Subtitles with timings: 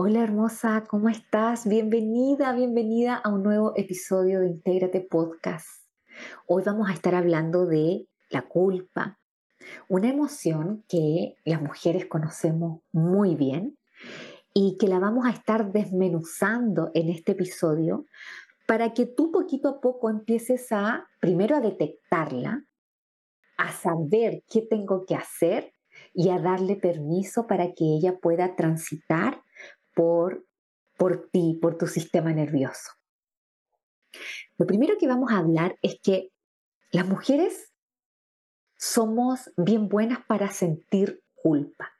[0.00, 1.66] Hola hermosa, ¿cómo estás?
[1.66, 5.66] Bienvenida, bienvenida a un nuevo episodio de Intégrate Podcast.
[6.46, 9.18] Hoy vamos a estar hablando de la culpa,
[9.88, 13.76] una emoción que las mujeres conocemos muy bien
[14.54, 18.06] y que la vamos a estar desmenuzando en este episodio
[18.68, 22.64] para que tú poquito a poco empieces a, primero a detectarla,
[23.56, 25.72] a saber qué tengo que hacer
[26.14, 29.42] y a darle permiso para que ella pueda transitar
[29.98, 30.46] por,
[30.96, 32.92] por ti, por tu sistema nervioso.
[34.56, 36.30] Lo primero que vamos a hablar es que
[36.92, 37.72] las mujeres
[38.76, 41.90] somos bien buenas para sentir culpa.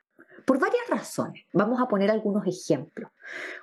[0.47, 1.45] Por varias razones.
[1.53, 3.11] Vamos a poner algunos ejemplos.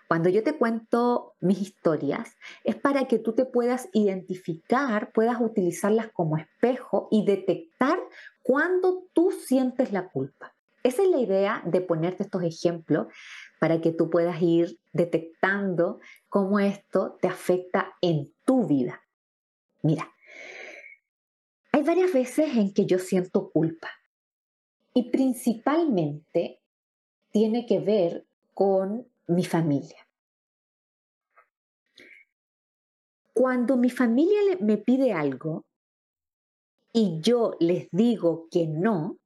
[0.09, 6.09] Cuando yo te cuento mis historias, es para que tú te puedas identificar, puedas utilizarlas
[6.11, 7.99] como espejo y detectar
[8.43, 10.54] cuando tú sientes la culpa.
[10.85, 13.07] Esa es la idea de ponerte estos ejemplos
[13.59, 15.99] para que tú puedas ir detectando
[16.29, 19.03] cómo esto te afecta en tu vida.
[19.81, 20.13] Mira,
[21.71, 23.89] hay varias veces en que yo siento culpa
[24.93, 26.61] y principalmente
[27.31, 30.07] tiene que ver con mi familia.
[33.33, 35.65] Cuando mi familia me pide algo
[36.93, 39.17] y yo les digo que no,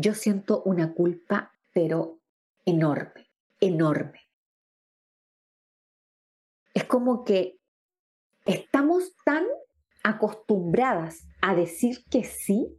[0.00, 2.20] yo siento una culpa, pero
[2.64, 3.28] enorme,
[3.60, 4.20] enorme.
[6.74, 7.58] Es como que
[8.46, 9.44] estamos tan
[10.02, 12.78] acostumbradas a decir que sí,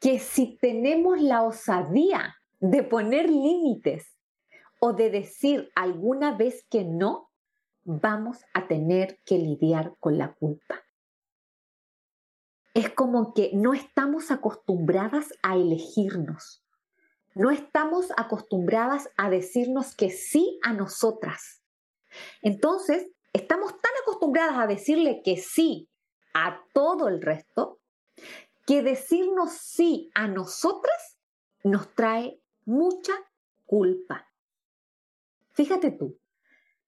[0.00, 4.16] que si tenemos la osadía de poner límites
[4.80, 7.30] o de decir alguna vez que no,
[7.84, 10.82] vamos a tener que lidiar con la culpa.
[12.74, 16.62] Es como que no estamos acostumbradas a elegirnos.
[17.34, 21.62] No estamos acostumbradas a decirnos que sí a nosotras.
[22.42, 25.88] Entonces, estamos tan acostumbradas a decirle que sí
[26.34, 27.80] a todo el resto
[28.66, 31.18] que decirnos sí a nosotras
[31.64, 33.12] nos trae mucha
[33.66, 34.28] culpa.
[35.52, 36.16] Fíjate tú,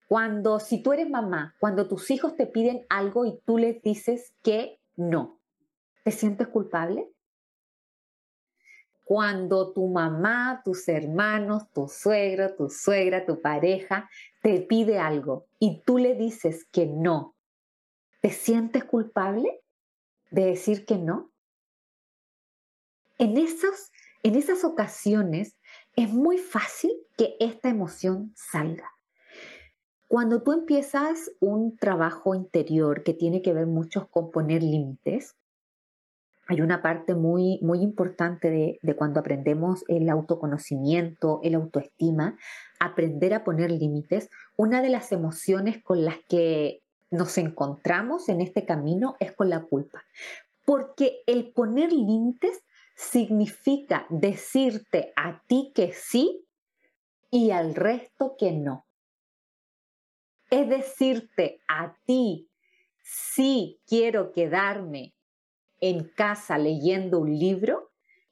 [0.07, 4.33] cuando si tú eres mamá, cuando tus hijos te piden algo y tú les dices
[4.43, 5.41] que no,
[6.03, 7.13] ¿te sientes culpable?
[9.13, 14.09] cuando tu mamá, tus hermanos, tu suegro, tu suegra, tu pareja
[14.41, 17.35] te pide algo y tú le dices que no,
[18.23, 19.61] ¿te sientes culpable
[20.31, 21.31] de decir que no?
[23.19, 23.91] En, esos,
[24.23, 25.59] en esas ocasiones
[25.95, 28.91] es muy fácil que esta emoción salga.
[30.09, 35.37] Cuando tú empiezas un trabajo interior que tiene que ver mucho con poner límites,
[36.53, 42.37] hay una parte muy, muy importante de, de, cuando aprendemos el autoconocimiento, el autoestima,
[42.79, 44.29] aprender a poner límites.
[44.57, 49.63] Una de las emociones con las que nos encontramos en este camino es con la
[49.63, 50.05] culpa.
[50.67, 52.63] Porque el poner límites
[52.97, 56.45] significa decirte a ti que sí
[57.31, 58.87] y al resto que no.
[60.51, 62.51] Es decirte a ti,
[63.03, 65.15] sí quiero quedarme
[65.83, 67.91] en casa leyendo un libro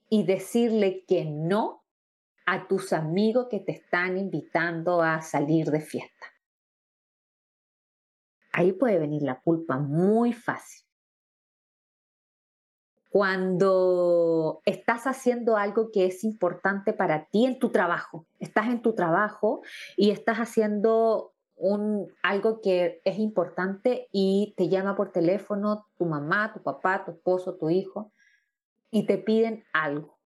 [0.09, 1.85] y decirle que no
[2.47, 6.27] a tus amigos que te están invitando a salir de fiesta.
[8.53, 10.87] Ahí puede venir la culpa muy fácil.
[13.09, 18.95] Cuando estás haciendo algo que es importante para ti en tu trabajo, estás en tu
[18.95, 19.63] trabajo
[19.97, 21.35] y estás haciendo
[22.23, 27.57] algo que es importante y te llama por teléfono tu mamá, tu papá, tu esposo,
[27.57, 28.13] tu hijo
[28.91, 30.21] y te piden algo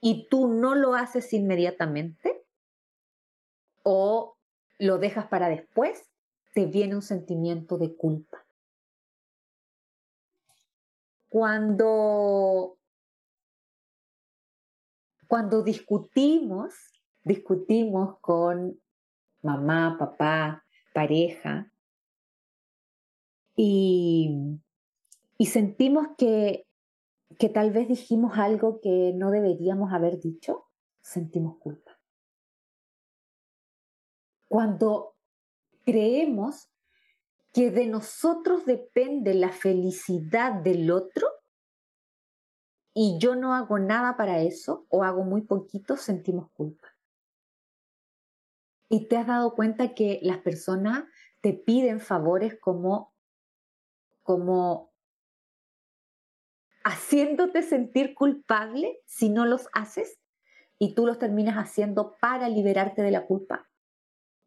[0.00, 2.44] y tú no lo haces inmediatamente
[3.84, 4.36] o
[4.78, 6.10] lo dejas para después,
[6.54, 8.44] te viene un sentimiento de culpa.
[11.28, 12.76] Cuando,
[15.28, 16.74] cuando discutimos,
[17.22, 18.78] discutimos con
[19.42, 21.72] mamá, papá, pareja,
[23.56, 24.60] y,
[25.36, 26.66] y sentimos que,
[27.38, 30.66] que tal vez dijimos algo que no deberíamos haber dicho,
[31.02, 31.98] sentimos culpa.
[34.48, 35.16] Cuando
[35.84, 36.70] creemos
[37.52, 41.28] que de nosotros depende la felicidad del otro
[42.94, 46.91] y yo no hago nada para eso o hago muy poquito, sentimos culpa.
[48.92, 51.04] Y te has dado cuenta que las personas
[51.40, 53.14] te piden favores como,
[54.22, 54.92] como
[56.84, 60.18] haciéndote sentir culpable si no los haces.
[60.78, 63.70] y tú los terminas haciendo para liberarte de la culpa.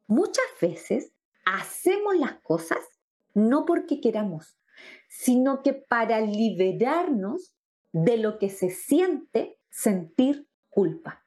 [0.05, 1.13] Muchas veces
[1.45, 2.79] hacemos las cosas
[3.33, 4.59] no porque queramos,
[5.07, 7.55] sino que para liberarnos
[7.93, 11.24] de lo que se siente sentir culpa.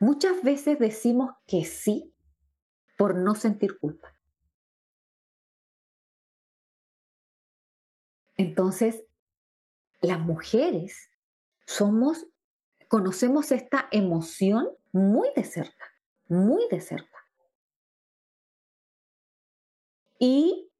[0.00, 2.14] Muchas veces decimos que sí
[2.96, 4.14] por no sentir culpa.
[8.36, 9.04] Entonces,
[10.00, 11.10] las mujeres
[11.66, 12.26] somos,
[12.86, 15.92] conocemos esta emoción muy de cerca,
[16.28, 17.18] muy de cerca.
[20.20, 20.70] Y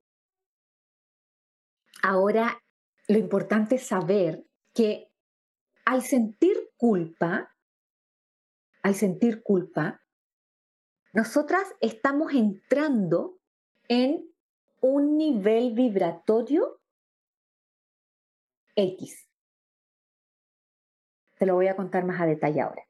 [2.03, 2.63] ahora
[3.09, 4.45] lo importante es saber
[4.75, 5.11] que
[5.85, 7.55] al sentir culpa,
[8.83, 10.03] al sentir culpa,
[11.13, 13.39] nosotras estamos entrando
[13.89, 14.29] en
[14.81, 16.81] un nivel vibratorio
[18.77, 19.29] X.
[21.39, 22.83] Te lo voy a contar más a detalle ahora.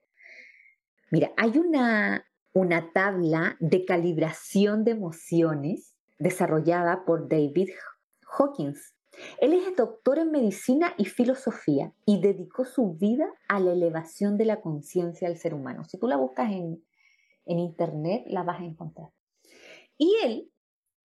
[1.10, 7.70] Mira, hay una, una tabla de calibración de emociones desarrollada por David
[8.26, 8.94] Hawkins.
[9.40, 14.44] Él es doctor en medicina y filosofía y dedicó su vida a la elevación de
[14.44, 15.84] la conciencia del ser humano.
[15.84, 16.84] Si tú la buscas en,
[17.46, 19.10] en internet, la vas a encontrar.
[19.96, 20.50] Y él,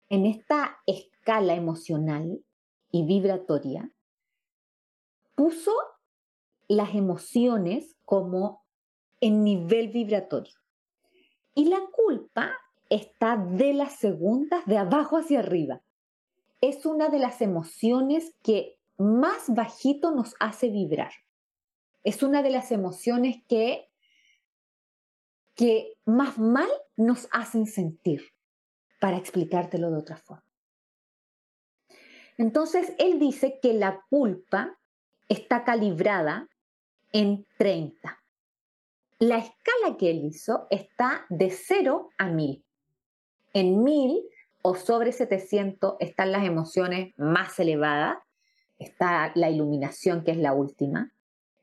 [0.09, 2.43] en esta escala emocional
[2.91, 3.91] y vibratoria,
[5.35, 5.71] puso
[6.67, 8.65] las emociones como
[9.21, 10.55] en nivel vibratorio.
[11.53, 12.51] Y la culpa
[12.89, 15.81] está de las segundas, de abajo hacia arriba.
[16.61, 21.11] Es una de las emociones que más bajito nos hace vibrar.
[22.03, 23.89] Es una de las emociones que,
[25.55, 28.21] que más mal nos hacen sentir,
[28.99, 30.43] para explicártelo de otra forma.
[32.37, 34.77] Entonces, él dice que la culpa
[35.27, 36.47] está calibrada
[37.11, 38.23] en 30.
[39.19, 42.63] La escala que él hizo está de 0 a 1000.
[43.53, 44.23] En 1000
[44.69, 48.17] o sobre 700 están las emociones más elevadas,
[48.77, 51.13] está la iluminación que es la última,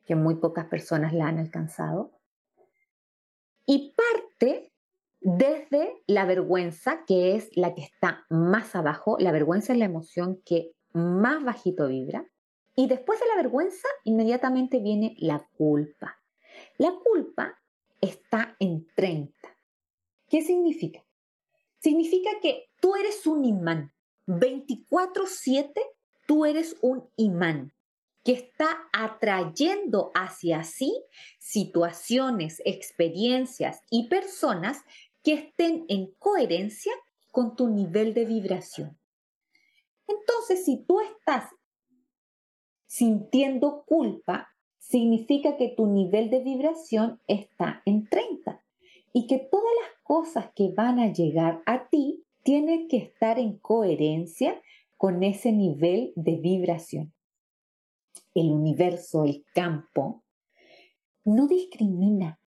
[0.07, 2.13] que muy pocas personas la han alcanzado,
[3.67, 4.73] y parte
[5.21, 10.41] desde la vergüenza, que es la que está más abajo, la vergüenza es la emoción
[10.43, 12.27] que más bajito vibra,
[12.75, 16.23] y después de la vergüenza, inmediatamente viene la culpa.
[16.79, 17.61] La culpa
[18.01, 19.35] está en 30.
[20.27, 21.05] ¿Qué significa?
[21.81, 23.95] Significa que tú eres un imán.
[24.27, 25.81] 24/7
[26.27, 27.73] tú eres un imán
[28.23, 31.03] que está atrayendo hacia sí
[31.39, 34.83] situaciones, experiencias y personas
[35.23, 36.93] que estén en coherencia
[37.31, 38.99] con tu nivel de vibración.
[40.07, 41.49] Entonces, si tú estás
[42.85, 48.63] sintiendo culpa, significa que tu nivel de vibración está en 30
[49.15, 53.59] y que todas las cosas que van a llegar a ti tienen que estar en
[53.59, 54.61] coherencia
[54.97, 57.13] con ese nivel de vibración.
[58.35, 60.23] El universo, el campo,
[61.25, 62.39] no discrimina.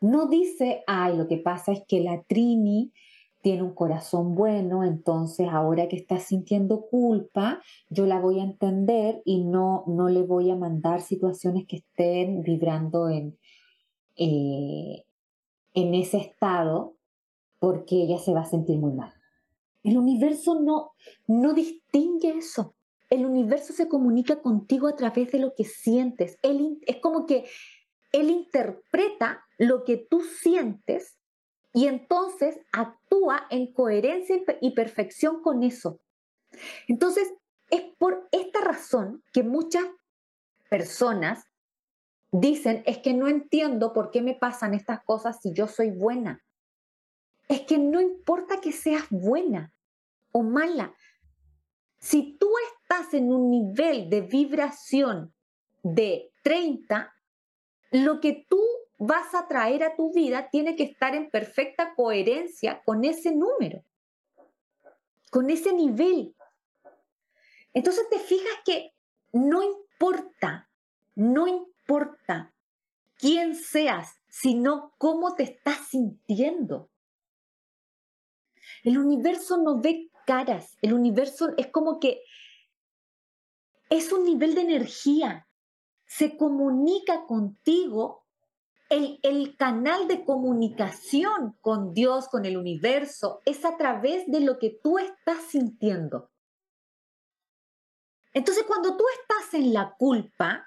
[0.00, 2.92] No dice, ay, lo que pasa es que la Trini
[3.40, 9.22] tiene un corazón bueno, entonces ahora que está sintiendo culpa, yo la voy a entender
[9.24, 13.38] y no, no le voy a mandar situaciones que estén vibrando en,
[14.16, 15.04] eh,
[15.74, 16.96] en ese estado
[17.62, 19.14] porque ella se va a sentir muy mal.
[19.84, 20.94] El universo no,
[21.28, 22.74] no distingue eso.
[23.08, 26.40] El universo se comunica contigo a través de lo que sientes.
[26.42, 27.44] Es como que
[28.10, 31.18] él interpreta lo que tú sientes
[31.72, 36.00] y entonces actúa en coherencia y perfección con eso.
[36.88, 37.32] Entonces,
[37.70, 39.84] es por esta razón que muchas
[40.68, 41.44] personas
[42.32, 46.42] dicen, es que no entiendo por qué me pasan estas cosas si yo soy buena.
[47.48, 49.72] Es que no importa que seas buena
[50.32, 50.94] o mala.
[51.98, 55.32] Si tú estás en un nivel de vibración
[55.82, 57.14] de 30,
[57.90, 58.60] lo que tú
[58.98, 63.84] vas a traer a tu vida tiene que estar en perfecta coherencia con ese número,
[65.30, 66.34] con ese nivel.
[67.74, 68.92] Entonces te fijas que
[69.32, 70.68] no importa,
[71.14, 72.52] no importa
[73.16, 76.88] quién seas, sino cómo te estás sintiendo.
[78.82, 82.22] El universo no ve caras, el universo es como que
[83.90, 85.46] es un nivel de energía,
[86.06, 88.20] se comunica contigo.
[88.88, 94.78] El, canal de comunicación con Dios, con el universo, es a través de lo que
[94.82, 96.30] tú estás sintiendo.
[98.34, 100.66] Entonces, cuando tú estás en la culpa,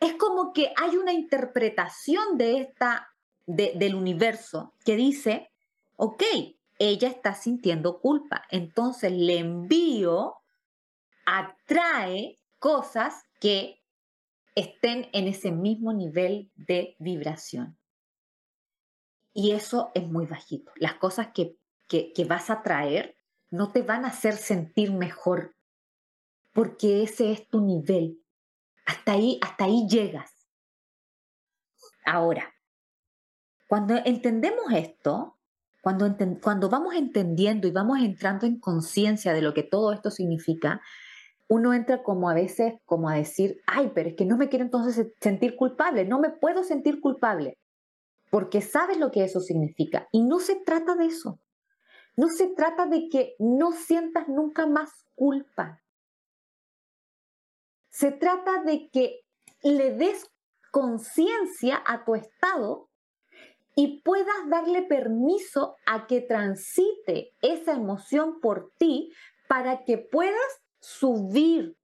[0.00, 3.08] es como que hay una interpretación de esta,
[3.46, 5.50] del universo que dice,
[5.96, 6.22] ok,
[6.78, 10.36] ella está sintiendo culpa, entonces le envío,
[11.24, 13.82] atrae cosas que
[14.54, 17.78] estén en ese mismo nivel de vibración.
[19.32, 20.72] Y eso es muy bajito.
[20.76, 23.16] Las cosas que, que, que vas a traer
[23.50, 25.54] no te van a hacer sentir mejor,
[26.52, 28.22] porque ese es tu nivel.
[28.86, 30.48] Hasta ahí, hasta ahí llegas.
[32.04, 32.54] Ahora,
[33.66, 35.35] cuando entendemos esto,
[35.86, 40.80] cuando, cuando vamos entendiendo y vamos entrando en conciencia de lo que todo esto significa,
[41.46, 44.64] uno entra como a veces como a decir, ay, pero es que no me quiero
[44.64, 47.56] entonces sentir culpable, no me puedo sentir culpable,
[48.30, 50.08] porque sabes lo que eso significa.
[50.10, 51.38] Y no se trata de eso.
[52.16, 55.84] No se trata de que no sientas nunca más culpa.
[57.90, 59.20] Se trata de que
[59.62, 60.28] le des
[60.72, 62.85] conciencia a tu estado
[63.78, 69.12] y puedas darle permiso a que transite esa emoción por ti
[69.48, 71.76] para que puedas subir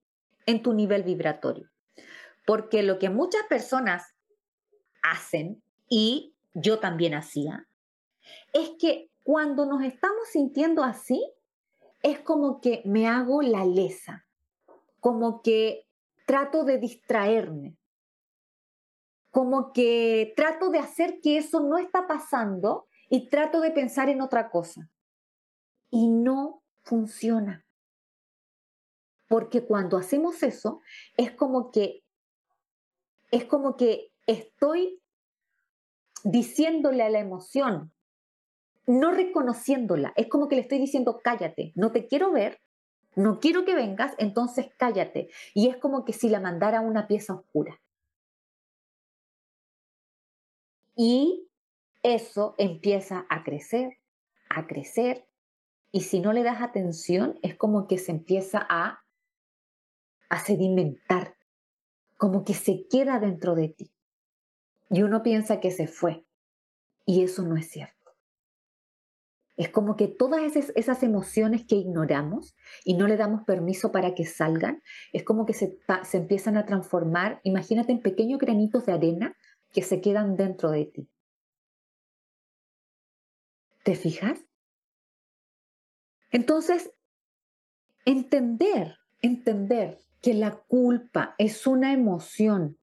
[0.46, 1.68] en tu nivel vibratorio.
[2.46, 4.14] Porque lo que muchas personas
[5.02, 7.68] hacen, y yo también hacía,
[8.54, 11.22] es que cuando nos estamos sintiendo así,
[12.02, 14.26] es como que me hago la lesa,
[14.98, 15.86] como que
[16.26, 17.76] trato de distraerme,
[19.32, 24.20] como que trato de hacer que eso no está pasando y trato de pensar en
[24.20, 24.90] otra cosa.
[25.90, 27.64] Y no funciona.
[29.28, 30.82] Porque cuando hacemos eso,
[31.16, 32.04] es como que
[33.30, 35.00] es como que estoy
[36.22, 37.90] diciéndole a la emoción,
[38.86, 40.12] no reconociéndola.
[40.16, 42.60] Es como que le estoy diciendo, cállate, no te quiero ver,
[43.16, 45.30] no quiero que vengas, entonces cállate.
[45.54, 47.81] Y es como que si la mandara a una pieza oscura.
[50.96, 51.48] Y
[52.02, 53.98] eso empieza a crecer,
[54.48, 55.26] a crecer.
[55.90, 59.02] Y si no le das atención, es como que se empieza a
[60.32, 61.36] a sedimentar,
[62.16, 63.92] como que se queda dentro de ti.
[64.88, 66.24] Y uno piensa que se fue.
[67.04, 68.12] Y eso no es cierto.
[69.58, 74.24] Es como que todas esas, emociones que ignoramos y no le damos permiso para que
[74.24, 74.82] salgan,
[75.12, 79.36] es como que se, se empiezan a transformar, imagínate, en pequeños granitos de arena
[79.72, 81.08] que se quedan dentro de ti.
[83.84, 84.38] ¿Te fijas?
[86.30, 86.92] Entonces,
[88.04, 92.78] entender, entender que la culpa es una emoción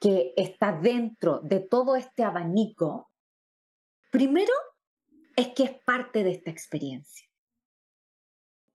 [0.00, 3.12] que está dentro de todo este abanico,
[4.10, 4.52] primero
[5.36, 7.28] es que es parte de esta experiencia.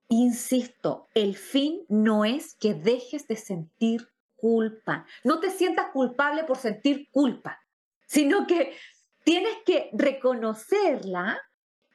[0.07, 5.05] Insisto, el fin no es que dejes de sentir culpa.
[5.23, 7.59] No te sientas culpable por sentir culpa,
[8.05, 8.77] sino que
[9.23, 11.37] tienes que reconocerla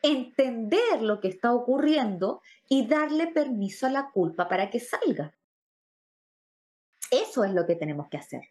[0.03, 5.35] entender lo que está ocurriendo y darle permiso a la culpa para que salga.
[7.11, 8.43] Eso es lo que tenemos que hacer.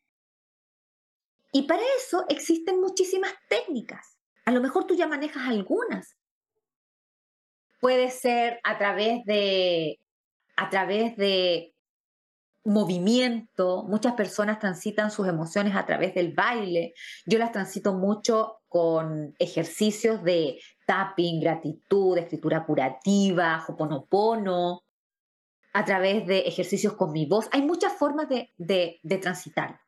[1.51, 4.17] Y para eso existen muchísimas técnicas.
[4.45, 6.15] A lo mejor tú ya manejas algunas.
[7.79, 9.99] Puede ser a través de
[10.55, 11.70] a través de
[12.63, 16.93] movimiento, muchas personas transitan sus emociones a través del baile.
[17.25, 24.83] Yo las transito mucho con ejercicios de tapping, gratitud, escritura curativa, hoponopono,
[25.73, 27.47] a través de ejercicios con mi voz.
[27.51, 29.79] Hay muchas formas de, de, de transitar.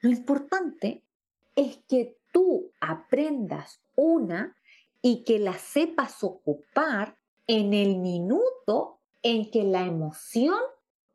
[0.00, 1.04] Lo importante
[1.56, 4.56] es que tú aprendas una
[5.02, 10.58] y que la sepas ocupar en el minuto en que la emoción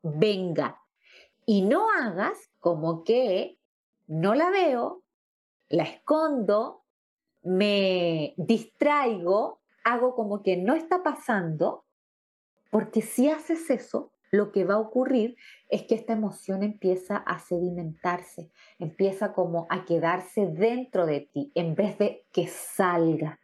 [0.02, 0.82] venga.
[1.46, 3.60] Y no hagas como que
[4.08, 5.04] no la veo,
[5.70, 6.84] la escondo,
[7.42, 11.86] me distraigo, hago como que no está pasando,
[12.70, 15.36] porque si haces eso, lo que va a ocurrir
[15.70, 21.76] es que esta emoción empieza a sedimentarse, empieza como a quedarse dentro de ti en
[21.76, 23.40] vez de que salga.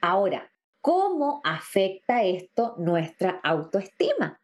[0.00, 0.52] Ahora,
[0.86, 4.40] ¿cómo afecta esto nuestra autoestima?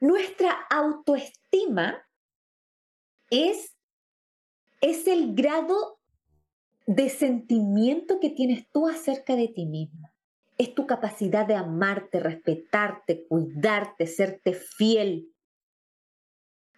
[0.00, 2.08] Nuestra autoestima
[3.28, 3.76] es,
[4.80, 6.00] es el grado
[6.86, 10.14] de sentimiento que tienes tú acerca de ti misma.
[10.56, 15.34] Es tu capacidad de amarte, respetarte, cuidarte, serte fiel,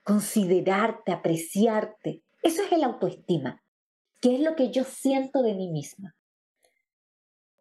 [0.03, 2.25] considerarte, apreciarte.
[2.43, 3.63] Eso es el autoestima,
[4.21, 6.17] que es lo que yo siento de mí misma.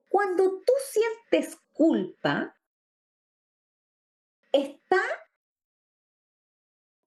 [0.09, 2.57] Cuando tú sientes culpa,
[4.51, 4.99] está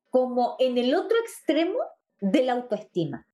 [0.09, 1.79] como en el otro extremo
[2.21, 3.27] de la autoestima,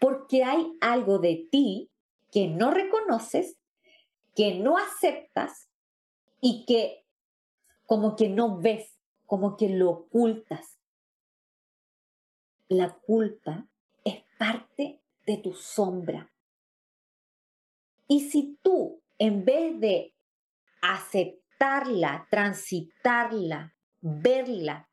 [0.00, 1.90] porque hay algo de ti
[2.30, 3.58] que no reconoces,
[4.34, 5.68] que no aceptas
[6.40, 7.04] y que
[7.86, 10.78] como que no ves, como que lo ocultas.
[12.68, 13.66] La culpa
[14.04, 16.32] es parte de tu sombra.
[18.08, 20.16] Y si tú, en vez de
[20.80, 24.90] aceptarla, transitarla, verla,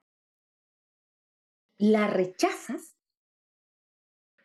[1.80, 2.96] la rechazas,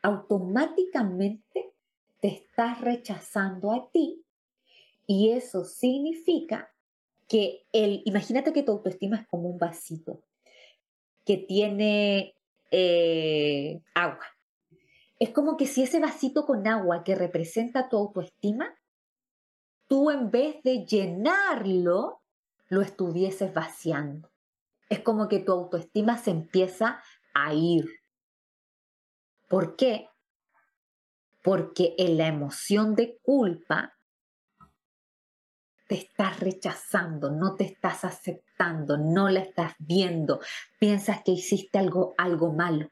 [0.00, 1.74] automáticamente
[2.22, 4.24] te estás rechazando a ti
[5.06, 6.72] y eso significa
[7.28, 10.24] que el, imagínate que tu autoestima es como un vasito
[11.26, 12.34] que tiene
[12.70, 14.24] eh, agua.
[15.18, 18.74] Es como que si ese vasito con agua que representa tu autoestima,
[19.88, 22.22] tú en vez de llenarlo,
[22.68, 24.30] lo estuvieses vaciando.
[24.88, 27.02] Es como que tu autoestima se empieza
[27.34, 27.88] a ir.
[29.48, 30.08] ¿Por qué?
[31.42, 33.94] Porque en la emoción de culpa
[35.86, 40.40] te estás rechazando, no te estás aceptando, no la estás viendo,
[40.78, 42.88] piensas que hiciste algo, algo malo.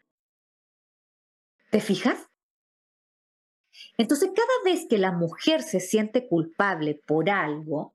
[1.70, 2.31] ¿Te fijas?
[3.98, 7.94] Entonces, cada vez que la mujer se siente culpable por algo,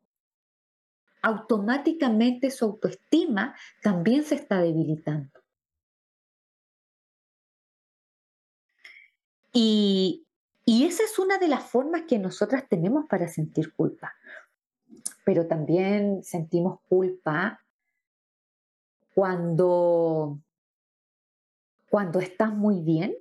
[1.21, 5.29] automáticamente su autoestima también se está debilitando.
[9.51, 10.23] Y,
[10.67, 14.13] esa es una de las formas que nosotras tenemos para sentir culpa.
[15.25, 17.61] Pero también sentimos culpa
[19.15, 20.39] cuando,
[21.89, 23.15] cuando estás muy bien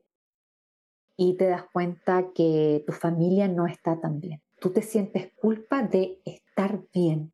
[1.17, 4.43] y te das cuenta que tu familia no está tan bien.
[4.61, 7.33] Tú te sientes culpa de estar bien.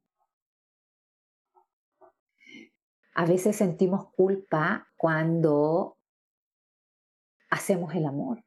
[3.15, 5.99] A veces sentimos culpa cuando
[7.50, 8.43] hacemos el amor.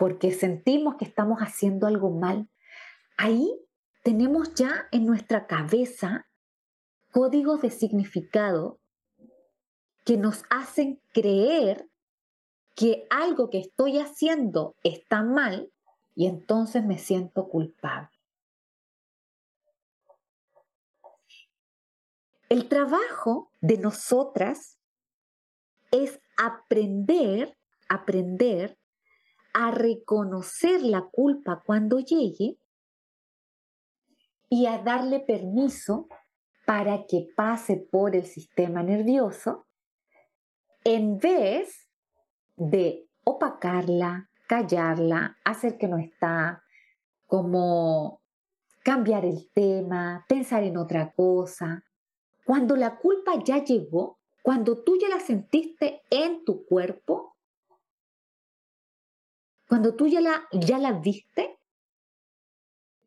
[0.00, 2.48] porque sentimos que estamos haciendo algo mal,
[3.18, 3.54] ahí
[4.02, 6.26] tenemos ya en nuestra cabeza
[7.10, 8.80] códigos de significado
[10.06, 11.89] que nos hacen creer
[12.74, 15.70] que algo que estoy haciendo está mal
[16.14, 18.10] y entonces me siento culpable.
[22.48, 24.78] El trabajo de nosotras
[25.92, 27.56] es aprender,
[27.88, 28.76] aprender
[29.52, 32.56] a reconocer la culpa cuando llegue
[34.48, 36.08] y a darle permiso
[36.66, 39.66] para que pase por el sistema nervioso
[40.84, 41.89] en vez
[42.60, 46.62] de opacarla, callarla, hacer que no está,
[47.26, 48.20] como
[48.84, 51.84] cambiar el tema, pensar en otra cosa.
[52.44, 57.36] Cuando la culpa ya llegó, cuando tú ya la sentiste en tu cuerpo,
[59.66, 61.58] cuando tú ya la, ya la viste,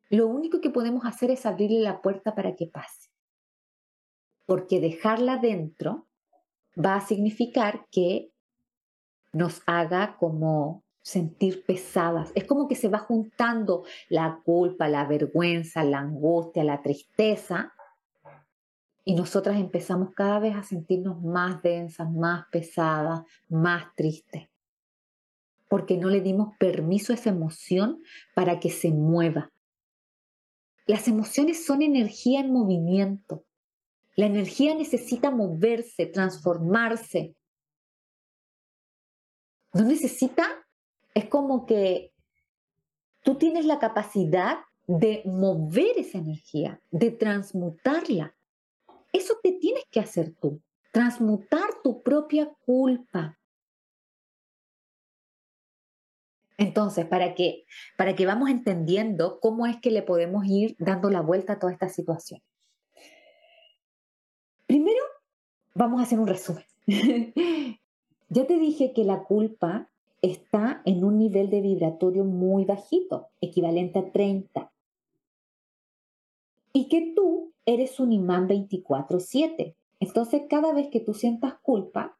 [0.10, 3.10] lo único que podemos hacer es abrirle la puerta para que pase.
[4.46, 6.08] Porque dejarla dentro
[6.76, 8.33] va a significar que
[9.34, 12.32] nos haga como sentir pesadas.
[12.34, 17.74] Es como que se va juntando la culpa, la vergüenza, la angustia, la tristeza.
[19.04, 24.48] Y nosotras empezamos cada vez a sentirnos más densas, más pesadas, más tristes
[25.74, 28.04] porque no le dimos permiso a esa emoción
[28.36, 29.52] para que se mueva.
[30.86, 33.44] Las emociones son energía en movimiento.
[34.16, 37.36] La energía necesita moverse, transformarse.
[39.74, 40.48] No necesita,
[41.14, 42.14] es como que
[43.24, 48.36] tú tienes la capacidad de mover esa energía, de transmutarla.
[49.12, 53.40] Eso te tienes que hacer tú, transmutar tu propia culpa,
[56.58, 57.66] Entonces, para que,
[57.98, 61.74] para que vamos entendiendo cómo es que le podemos ir dando la vuelta a toda
[61.74, 62.42] esta situación.
[64.66, 65.04] Primero,
[65.74, 66.66] vamos a hacer un resumen.
[68.34, 69.90] ya te dije que la culpa
[70.22, 74.72] está en un nivel de vibratorio muy bajito, equivalente a 30.
[76.74, 79.76] Y que tú eres un imán 24/7.
[80.00, 82.18] Entonces, cada vez que tú sientas culpa,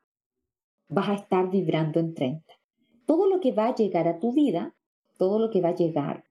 [0.88, 2.54] vas a estar vibrando en 30
[3.06, 4.76] todo lo que va a llegar a tu vida,
[5.18, 6.24] todo lo que va a llegar,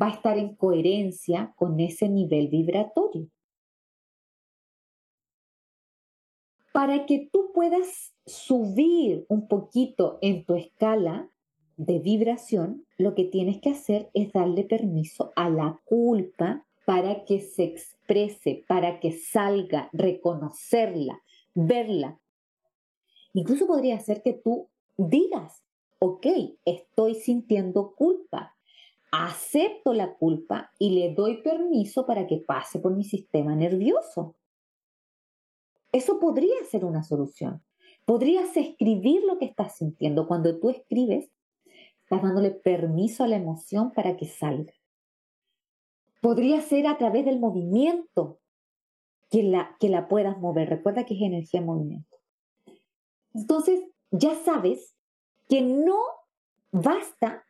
[0.00, 3.28] va a estar en coherencia con ese nivel vibratorio.
[6.74, 11.30] Para que tú puedas subir un poquito en tu escala
[11.76, 17.38] de vibración, lo que tienes que hacer es darle permiso a la culpa para que
[17.38, 21.22] se exprese, para que salga, reconocerla,
[21.54, 22.18] verla.
[23.34, 25.62] Incluso podría ser que tú digas,
[26.00, 26.26] ok,
[26.64, 28.56] estoy sintiendo culpa,
[29.12, 34.34] acepto la culpa y le doy permiso para que pase por mi sistema nervioso.
[35.94, 37.62] Eso podría ser una solución.
[38.04, 40.26] Podrías escribir lo que estás sintiendo.
[40.26, 41.30] Cuando tú escribes,
[42.02, 44.72] estás dándole permiso a la emoción para que salga.
[46.20, 48.40] Podría ser a través del movimiento
[49.30, 50.68] que la, que la puedas mover.
[50.68, 52.16] Recuerda que es energía en movimiento.
[53.32, 53.80] Entonces,
[54.10, 54.96] ya sabes
[55.48, 56.00] que no
[56.72, 57.46] basta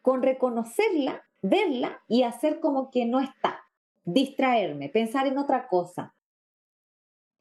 [0.00, 3.60] con reconocerla, verla y hacer como que no está.
[4.06, 6.15] Distraerme, pensar en otra cosa.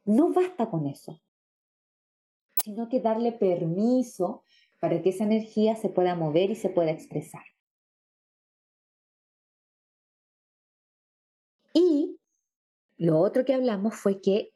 [0.06, 1.20] No basta con eso,
[2.64, 4.44] sino que darle permiso
[4.80, 7.44] para que esa energía se pueda mover y se pueda expresar.
[11.74, 12.20] Y
[12.98, 14.54] lo otro que hablamos fue que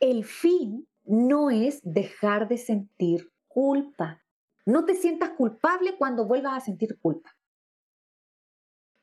[0.00, 4.22] el fin no es dejar de sentir culpa.
[4.64, 7.36] No te sientas culpable cuando vuelvas a sentir culpa.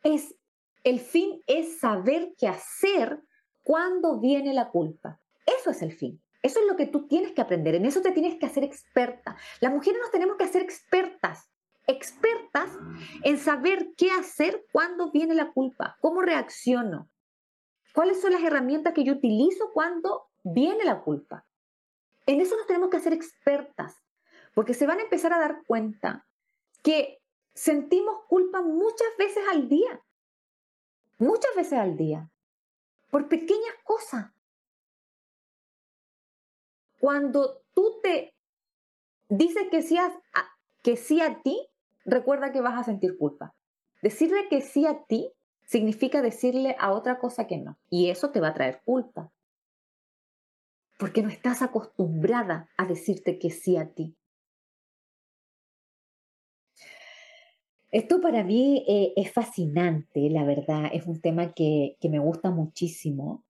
[0.03, 0.35] Es,
[0.83, 3.21] el fin es saber qué hacer
[3.63, 5.19] cuando viene la culpa.
[5.45, 6.21] Eso es el fin.
[6.41, 9.35] Eso es lo que tú tienes que aprender, en eso te tienes que hacer experta.
[9.61, 11.49] Las mujeres nos tenemos que hacer expertas,
[11.87, 12.69] expertas
[13.23, 17.09] en saber qué hacer cuando viene la culpa, cómo reacciono,
[17.95, 21.47] cuáles son las herramientas que yo utilizo cuando viene la culpa.
[22.27, 23.95] En eso nos tenemos que hacer expertas,
[24.53, 26.27] porque se van a empezar a dar cuenta
[26.83, 27.23] que
[27.55, 29.99] sentimos culpa muchas veces al día,
[31.17, 32.29] muchas veces al día,
[33.09, 34.34] por pequeñas cosas.
[37.05, 38.33] Cuando tú te
[39.29, 40.11] dices que sí, a,
[40.81, 41.69] que sí a ti,
[42.03, 43.53] recuerda que vas a sentir culpa.
[44.01, 45.31] Decirle que sí a ti
[45.67, 47.77] significa decirle a otra cosa que no.
[47.91, 49.31] Y eso te va a traer culpa.
[50.97, 54.17] Porque no estás acostumbrada a decirte que sí a ti.
[57.91, 60.89] Esto para mí eh, es fascinante, la verdad.
[60.91, 63.44] Es un tema que, que me gusta muchísimo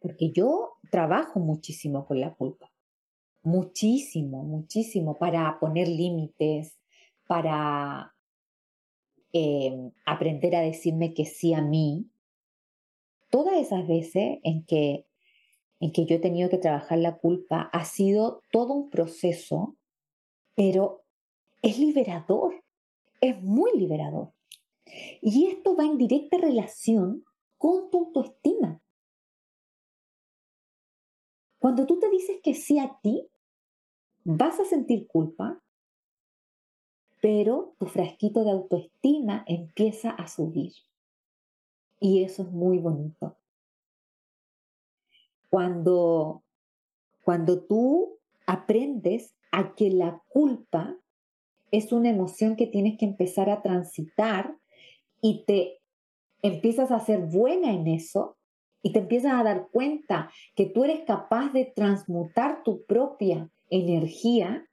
[0.00, 2.72] porque yo trabajo muchísimo con la culpa,
[3.42, 6.78] muchísimo, muchísimo, para poner límites,
[7.26, 8.14] para
[9.32, 12.10] em, aprender a decirme que sí a mí.
[13.30, 15.06] Todas esas veces en que,
[15.78, 19.76] en que yo he tenido que trabajar la culpa ha sido todo un proceso,
[20.56, 21.04] pero
[21.62, 22.64] es liberador,
[23.20, 24.32] es muy liberador.
[25.22, 27.24] Y esto va en directa relación
[27.58, 28.82] con tu autoestima.
[31.60, 33.28] Cuando tú te dices que sí a ti,
[34.24, 35.62] vas a sentir culpa,
[37.20, 40.72] pero tu frasquito de autoestima empieza a subir.
[42.00, 43.36] Y eso es muy bonito.
[45.50, 46.42] Cuando,
[47.24, 50.96] cuando tú aprendes a que la culpa
[51.70, 54.56] es una emoción que tienes que empezar a transitar
[55.20, 55.82] y te
[56.40, 58.38] empiezas a ser buena en eso,
[58.82, 64.66] y te empiezas a dar cuenta que tú eres capaz de transmutar tu propia energía,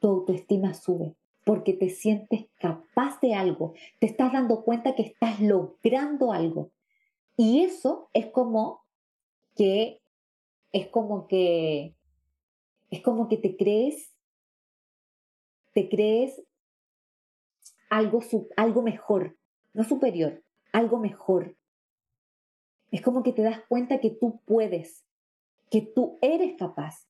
[0.00, 5.40] tu autoestima sube porque te sientes capaz de algo, te estás dando cuenta que estás
[5.40, 6.70] logrando algo.
[7.36, 8.82] Y eso es como
[9.54, 10.00] que
[10.72, 11.94] es como que
[12.90, 14.10] es como que te crees
[15.74, 16.42] te crees
[17.90, 18.20] algo
[18.56, 19.36] algo mejor,
[19.72, 20.42] no superior,
[20.72, 21.56] algo mejor.
[22.94, 25.04] Es como que te das cuenta que tú puedes,
[25.68, 27.08] que tú eres capaz.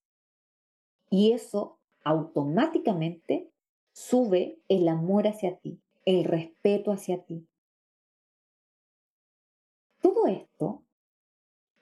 [1.11, 3.51] Y eso automáticamente
[3.93, 7.47] sube el amor hacia ti, el respeto hacia ti.
[10.01, 10.87] Todo esto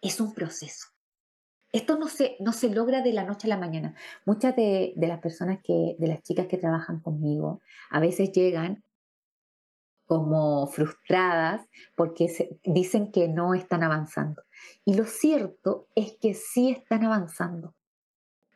[0.00, 0.88] es un proceso.
[1.70, 3.94] Esto no se, no se logra de la noche a la mañana.
[4.26, 8.82] Muchas de, de las personas que, de las chicas que trabajan conmigo, a veces llegan
[10.12, 14.42] como frustradas porque dicen que no están avanzando.
[14.84, 17.72] Y lo cierto es que sí están avanzando,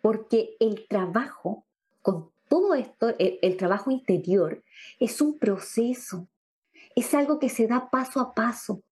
[0.02, 1.64] porque el trabajo
[2.02, 4.62] con todo esto, el, trabajo interior,
[5.00, 6.28] es un proceso,
[6.94, 8.82] es algo que se da paso a paso.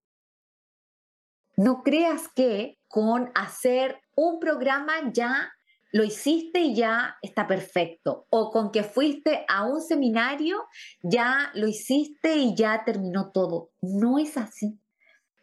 [1.59, 5.53] No creas que con hacer un programa ya
[5.95, 8.27] lo hiciste y ya está perfecto.
[8.29, 10.65] O con que fuiste a un seminario,
[11.05, 13.71] ya lo hiciste y ya terminó todo.
[13.81, 14.81] No es así.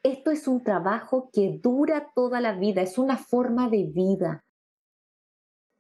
[0.04, 4.44] Esto es un trabajo que dura toda la vida, es una forma de vida.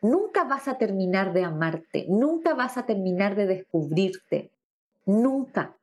[0.01, 4.51] Nunca vas a terminar de amarte, nunca vas a terminar de descubrirte,
[5.05, 5.75] nunca.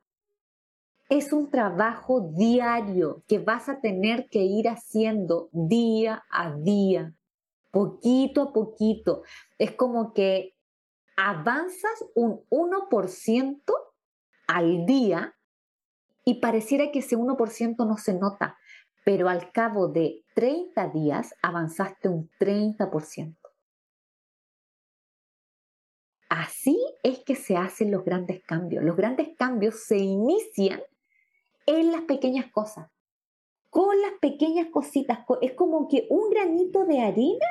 [1.09, 7.13] es un trabajo diario que vas a tener que ir haciendo día a día,
[7.71, 9.23] poquito a poquito.
[9.57, 10.55] Es como que
[11.15, 13.63] avanzas un 1%
[14.47, 15.35] al día
[16.25, 18.57] y pareciera que ese 1% no se nota,
[19.03, 23.35] pero al cabo de 30 días avanzaste un 30%.
[26.29, 28.83] Así es que se hacen los grandes cambios.
[28.83, 30.81] Los grandes cambios se inician
[31.65, 32.91] en las pequeñas cosas,
[33.69, 35.19] con las pequeñas cositas.
[35.41, 37.47] Es como que un granito de harina,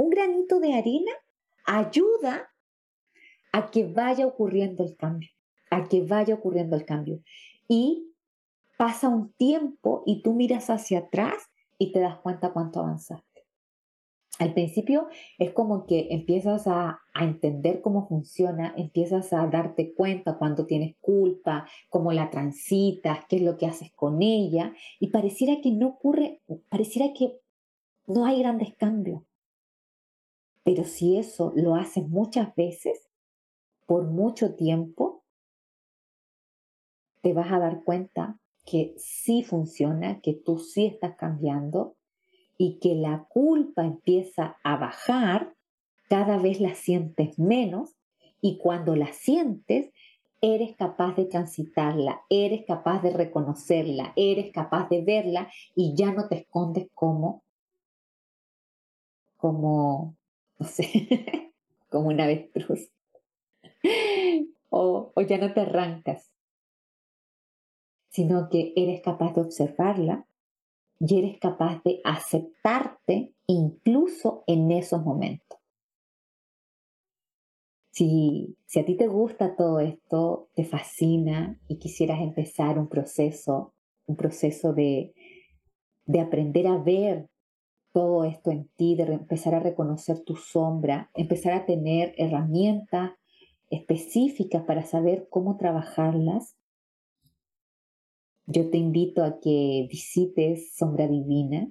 [0.00, 1.12] un granito de harina
[1.66, 2.48] ayuda
[3.52, 5.28] a que vaya ocurriendo el cambio,
[5.70, 7.20] a que vaya ocurriendo el cambio.
[7.68, 8.10] Y
[8.78, 11.34] pasa un tiempo y tú miras hacia atrás
[11.76, 13.44] y te das cuenta cuánto avanzaste.
[14.38, 20.64] Al principio es como que empiezas a, entender cómo funciona, empiezas a darte cuenta cuando
[20.64, 25.72] tienes culpa, cómo la transitas, qué es lo que haces con ella, y pareciera que
[25.72, 27.38] no ocurre, pareciera que
[28.06, 29.20] no hay grandes cambios.
[30.64, 33.08] Pero si eso lo haces muchas veces,
[33.86, 35.24] por mucho tiempo,
[37.22, 41.96] te vas a dar cuenta que sí funciona, que tú sí estás cambiando
[42.56, 45.54] y que la culpa empieza a bajar,
[46.08, 47.96] cada vez la sientes menos
[48.40, 49.90] y cuando la sientes,
[50.40, 56.28] eres capaz de transitarla, eres capaz de reconocerla, eres capaz de verla y ya no
[56.28, 57.42] te escondes como,
[59.36, 60.16] como,
[60.60, 61.52] no sé,
[61.88, 62.92] como una avestruz.
[64.68, 66.30] o, o ya no te arrancas,
[68.10, 70.26] sino que eres capaz de observarla,
[71.00, 75.58] y eres capaz de aceptarte incluso en esos momentos.
[77.90, 83.74] Si, si a ti te gusta todo esto, te fascina y quisieras empezar un proceso,
[84.06, 85.14] un proceso de,
[86.04, 87.30] de aprender a ver
[87.92, 93.12] todo esto en ti, de empezar a reconocer tu sombra, empezar a tener herramientas
[93.70, 96.56] específicas para saber cómo trabajarlas,
[98.52, 101.70] yo te invito a que visites Sombra Divina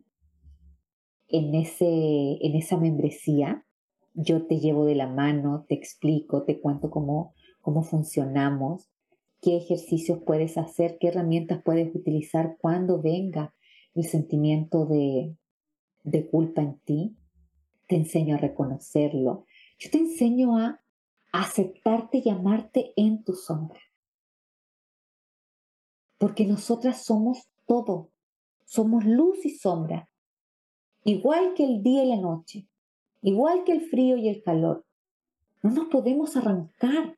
[1.27, 3.65] en, ese, en esa membresía.
[4.13, 8.89] Yo te llevo de la mano, te explico, te cuento cómo, cómo funcionamos,
[9.41, 13.53] qué ejercicios puedes hacer, qué herramientas puedes utilizar cuando venga
[13.93, 15.35] el sentimiento de,
[16.03, 17.15] de culpa en ti.
[17.87, 19.45] Te enseño a reconocerlo.
[19.77, 20.81] Yo te enseño a
[21.31, 23.79] aceptarte y amarte en tu sombra
[26.19, 28.11] porque nosotras somos todo,
[28.65, 30.09] somos luz y sombra,
[31.03, 32.67] igual que el día y la noche,
[33.21, 34.85] igual que el frío y el calor.
[35.63, 37.17] No nos podemos arrancar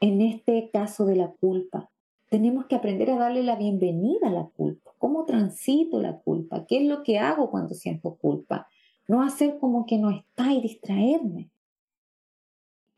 [0.00, 1.90] en este caso de la culpa.
[2.32, 4.90] Tenemos que aprender a darle la bienvenida a la culpa.
[4.96, 6.64] ¿Cómo transito la culpa?
[6.64, 8.68] ¿Qué es lo que hago cuando siento culpa?
[9.06, 11.50] No hacer como que no está y distraerme.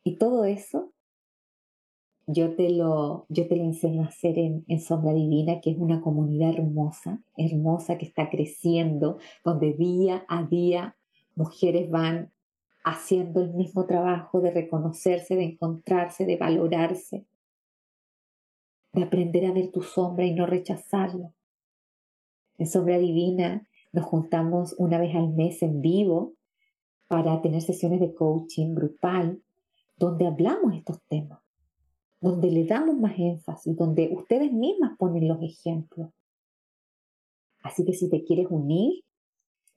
[0.04, 0.92] Y todo eso
[2.28, 5.78] yo te lo, yo te lo enseño a hacer en, en, Sombra Divina, que es
[5.78, 10.96] una comunidad hermosa, hermosa que está creciendo, donde día a día
[11.34, 12.30] mujeres van
[12.84, 17.26] haciendo el mismo trabajo de reconocerse, de encontrarse, de valorarse,
[18.94, 21.32] de aprender a ver tu sombra y no rechazarla.
[22.58, 26.34] En Sombra Divina nos juntamos una vez al mes en vivo
[27.08, 29.42] para tener sesiones de coaching grupal
[29.96, 31.44] donde hablamos estos temas
[32.24, 36.08] donde le damos más énfasis, donde ustedes mismas ponen los ejemplos.
[37.62, 39.04] Así que si te quieres unir,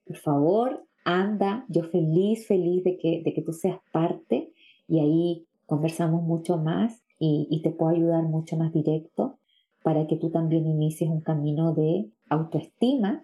[0.06, 4.54] por favor, anda, yo feliz, feliz de que, de que tú seas parte
[4.88, 9.40] y ahí conversamos mucho más y, te puedo ayudar mucho más directo
[9.84, 13.24] para que tú también inicies un camino de autoestima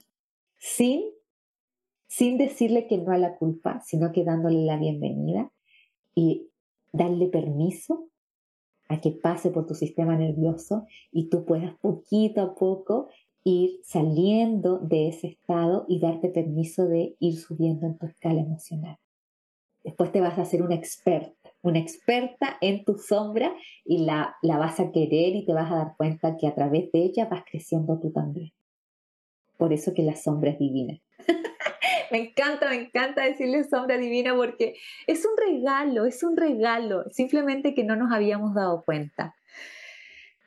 [0.57, 1.03] sin,
[2.07, 5.51] sin decirle que no a la culpa, sino que dándole la bienvenida
[6.15, 6.47] y
[6.91, 8.07] darle permiso
[8.87, 13.09] a que pase por tu sistema nervioso y tú puedas poquito a poco
[13.43, 18.97] ir saliendo de ese estado y darte permiso de ir subiendo en tu escala emocional.
[19.83, 24.57] Después te vas a hacer una experta, una experta en tu sombra y la, la
[24.57, 27.43] vas a querer y te vas a dar cuenta que a través de ella vas
[27.49, 28.51] creciendo tú también.
[29.57, 30.99] Por eso que la sombra es divina.
[32.11, 34.75] me encanta, me encanta decirle sombra divina porque
[35.07, 39.33] es un regalo, es un regalo, simplemente que no nos habíamos dado cuenta.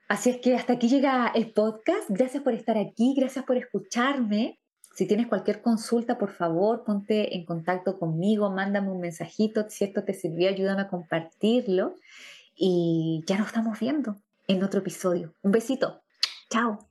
[0.08, 2.08] Así es que hasta aquí llega el podcast.
[2.10, 4.60] Gracias por estar aquí, gracias por escucharme.
[4.96, 9.66] Si tienes cualquier consulta, por favor, ponte en contacto conmigo, mándame un mensajito.
[9.68, 11.96] Si esto te sirvió, ayúdame a compartirlo.
[12.56, 14.16] Y ya nos estamos viendo.
[14.48, 15.34] en otro episodio.
[15.42, 16.00] Un besito.
[16.48, 16.85] Chao.